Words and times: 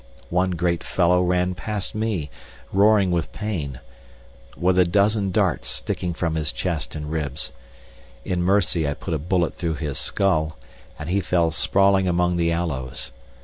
One 0.31 0.49
great 0.57 0.83
fellow 0.83 1.21
ran 1.21 1.53
past 1.53 1.93
me 1.93 2.31
roaring 2.73 3.11
with 3.11 3.31
pain, 3.31 3.79
with 4.57 4.79
a 4.79 4.83
dozen 4.83 5.29
darts 5.29 5.67
sticking 5.67 6.15
from 6.15 6.33
his 6.33 6.51
chest 6.51 6.95
and 6.95 7.11
ribs. 7.11 7.51
In 8.25 8.41
mercy 8.41 8.89
I 8.89 8.95
put 8.95 9.13
a 9.13 9.19
bullet 9.19 9.53
through 9.53 9.75
his 9.75 9.99
skull, 9.99 10.57
and 10.97 11.07
he 11.07 11.19
fell 11.19 11.51
sprawling 11.51 12.07
among 12.07 12.37
the 12.37 12.51
aloes. 12.51 13.11